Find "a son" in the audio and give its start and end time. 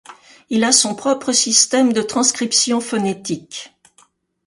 0.63-0.95